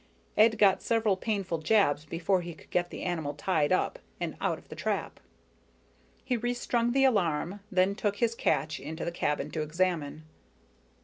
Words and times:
Ed 0.35 0.57
got 0.57 0.81
several 0.81 1.15
painful 1.15 1.59
jabs 1.59 2.05
before 2.05 2.41
he 2.41 2.55
got 2.55 2.89
the 2.89 3.03
animal 3.03 3.35
tied 3.35 3.71
up 3.71 3.99
and 4.19 4.35
out 4.41 4.57
of 4.57 4.67
the 4.69 4.75
trap. 4.75 5.19
He 6.25 6.35
restrung 6.37 6.93
the 6.93 7.03
alarm, 7.03 7.59
then 7.71 7.93
took 7.93 8.15
his 8.15 8.33
catch 8.33 8.79
into 8.79 9.05
the 9.05 9.11
cabin 9.11 9.51
to 9.51 9.61
examine. 9.61 10.23